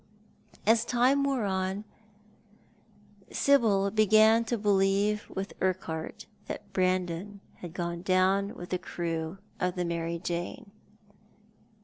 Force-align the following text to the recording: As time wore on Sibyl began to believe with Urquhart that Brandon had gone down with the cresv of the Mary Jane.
As 0.65 0.83
time 0.83 1.23
wore 1.23 1.45
on 1.45 1.83
Sibyl 3.31 3.91
began 3.91 4.43
to 4.45 4.57
believe 4.57 5.29
with 5.29 5.53
Urquhart 5.61 6.25
that 6.47 6.73
Brandon 6.73 7.39
had 7.57 7.75
gone 7.75 8.01
down 8.01 8.55
with 8.55 8.69
the 8.71 8.79
cresv 8.79 9.37
of 9.59 9.75
the 9.75 9.85
Mary 9.85 10.17
Jane. 10.17 10.71